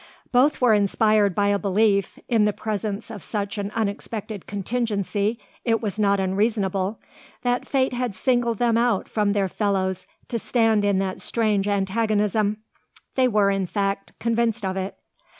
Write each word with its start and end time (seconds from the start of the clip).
Both 0.31 0.61
were 0.61 0.73
inspired 0.73 1.35
by 1.35 1.49
a 1.49 1.59
belief 1.59 2.17
in 2.27 2.45
the 2.45 2.53
presence 2.53 3.11
of 3.11 3.21
such 3.21 3.59
an 3.59 3.69
unexpected 3.75 4.47
contingency 4.47 5.37
it 5.63 5.79
was 5.79 5.99
not 5.99 6.19
unreasonable 6.19 6.99
that 7.43 7.67
Fate 7.67 7.93
had 7.93 8.15
singled 8.15 8.57
them 8.57 8.77
out 8.79 9.07
from 9.07 9.33
their 9.33 9.47
fellows 9.47 10.07
to 10.29 10.39
stand 10.39 10.83
in 10.83 10.97
that 10.97 11.21
strange 11.21 11.67
antagonism. 11.67 12.57
They 13.13 13.27
were, 13.27 13.51
in 13.51 13.67
fact, 13.67 14.13
convinced 14.17 14.65
of 14.65 14.75
it. 14.75 14.95